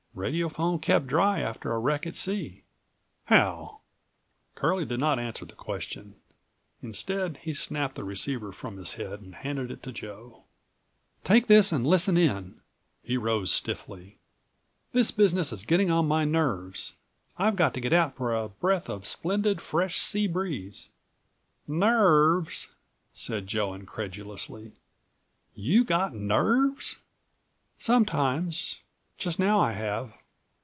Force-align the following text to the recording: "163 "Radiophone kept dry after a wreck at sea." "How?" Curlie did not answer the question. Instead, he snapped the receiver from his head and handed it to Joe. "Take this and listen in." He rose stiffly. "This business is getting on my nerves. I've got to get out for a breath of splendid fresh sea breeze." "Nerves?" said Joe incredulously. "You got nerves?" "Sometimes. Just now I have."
"163 0.13 0.41
"Radiophone 0.45 0.81
kept 0.81 1.07
dry 1.07 1.39
after 1.39 1.71
a 1.71 1.79
wreck 1.79 2.05
at 2.05 2.17
sea." 2.17 2.63
"How?" 3.27 3.79
Curlie 4.55 4.83
did 4.83 4.99
not 4.99 5.19
answer 5.19 5.45
the 5.45 5.55
question. 5.55 6.15
Instead, 6.83 7.37
he 7.43 7.53
snapped 7.53 7.95
the 7.95 8.03
receiver 8.03 8.51
from 8.51 8.75
his 8.75 8.95
head 8.95 9.21
and 9.21 9.35
handed 9.35 9.71
it 9.71 9.81
to 9.83 9.93
Joe. 9.93 10.43
"Take 11.23 11.47
this 11.47 11.71
and 11.71 11.87
listen 11.87 12.17
in." 12.17 12.59
He 13.01 13.15
rose 13.15 13.53
stiffly. 13.53 14.17
"This 14.91 15.11
business 15.11 15.53
is 15.53 15.63
getting 15.65 15.89
on 15.89 16.09
my 16.09 16.25
nerves. 16.25 16.95
I've 17.37 17.55
got 17.55 17.73
to 17.75 17.79
get 17.81 17.93
out 17.93 18.17
for 18.17 18.35
a 18.35 18.49
breath 18.49 18.89
of 18.89 19.07
splendid 19.07 19.61
fresh 19.61 19.97
sea 19.99 20.27
breeze." 20.27 20.89
"Nerves?" 21.69 22.67
said 23.13 23.47
Joe 23.47 23.73
incredulously. 23.73 24.73
"You 25.55 25.85
got 25.85 26.13
nerves?" 26.13 26.97
"Sometimes. 27.79 28.79
Just 29.21 29.37
now 29.37 29.59
I 29.59 29.73
have." 29.73 30.13